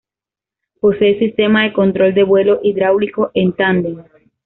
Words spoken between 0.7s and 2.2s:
Posee sistema de control